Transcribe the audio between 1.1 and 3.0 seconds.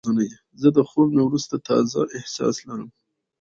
نه وروسته تازه احساس لرم.